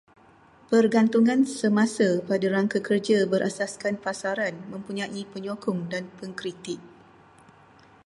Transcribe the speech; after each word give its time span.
Pergantungan 0.73 1.41
semasa 1.59 2.09
pada 2.29 2.47
rangka 2.55 2.79
kerja 2.87 3.17
berasaskan 3.33 3.95
pasaran 4.05 4.55
mempunyai 4.73 5.21
penyokong 5.31 5.79
dan 5.93 6.03
pengkritik 6.17 6.79